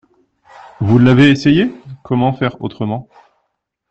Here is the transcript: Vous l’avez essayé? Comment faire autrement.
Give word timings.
Vous 0.79 0.97
l’avez 0.97 1.29
essayé? 1.29 1.71
Comment 2.03 2.33
faire 2.33 2.59
autrement. 2.63 3.07